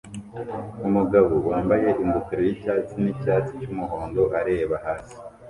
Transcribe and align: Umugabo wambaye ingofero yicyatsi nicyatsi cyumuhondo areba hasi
Umugabo 0.87 1.33
wambaye 1.49 1.87
ingofero 2.03 2.41
yicyatsi 2.47 2.93
nicyatsi 3.03 3.51
cyumuhondo 3.61 4.21
areba 4.39 4.75
hasi 4.85 5.15